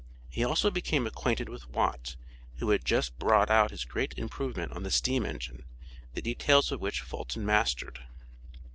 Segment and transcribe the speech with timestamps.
[0.31, 2.15] He also became acquainted with Watt,
[2.55, 5.63] who had just brought out his great improvement on the steam engine,
[6.15, 7.99] the details of which Fulton mastered.